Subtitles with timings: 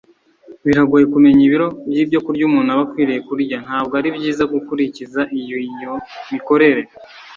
[0.65, 3.57] biragoye kumenya ibiro by'ibyokurya umuntu aba akwiriye kurya.
[3.65, 5.93] ntabwo ari byiza gukurikiza iyo
[6.31, 6.81] mikorere